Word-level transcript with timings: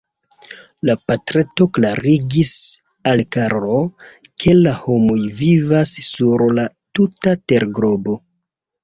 La 0.89 0.93
patreto 1.09 1.65
klarigis 1.77 2.53
al 3.11 3.21
Karlo, 3.37 3.75
ke 4.45 4.55
la 4.61 4.73
homoj 4.87 5.19
vivas 5.43 5.93
sur 6.07 6.45
la 6.61 6.65
tuta 7.01 7.35
terglobo. 7.53 8.17